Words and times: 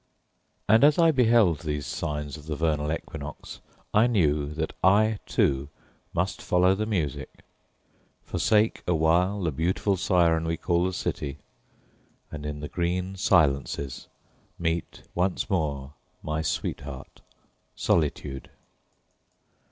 And 0.67 0.83
as 0.83 0.97
I 0.97 1.11
beheld 1.11 1.59
these 1.59 1.85
signs 1.85 2.35
of 2.35 2.47
the 2.47 2.55
vernal 2.55 2.91
equinox 2.91 3.59
I 3.93 4.07
knew 4.07 4.47
that 4.47 4.73
I, 4.83 5.19
too, 5.27 5.69
must 6.11 6.41
follow 6.41 6.73
the 6.73 6.87
music, 6.87 7.43
forsake 8.23 8.81
awhile 8.87 9.43
the 9.43 9.51
beautiful 9.51 9.97
siren 9.97 10.45
we 10.45 10.57
call 10.57 10.85
the 10.85 10.93
city, 10.93 11.37
and 12.31 12.47
in 12.47 12.61
the 12.61 12.67
green 12.67 13.15
silences 13.15 14.07
meet 14.57 15.03
once 15.13 15.51
more 15.51 15.93
my 16.23 16.41
sweetheart 16.41 17.21
Solitude. 17.75 18.49